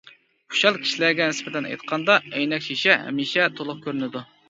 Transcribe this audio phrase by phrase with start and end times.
[0.53, 4.29] خۇشال كىشىلەرگە نىسبەتەن ئېيتقاندا، ئەينەك شېشە ھەمىشە تولۇق كۆرۈنىدۇ.